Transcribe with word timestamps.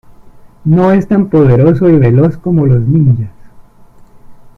No 0.65 0.91
es 0.93 1.07
tan 1.07 1.29
poderoso 1.29 1.87
y 1.87 1.95
veloz 1.99 2.35
como 2.35 2.65
los 2.65 2.79
ninjas. 2.81 3.29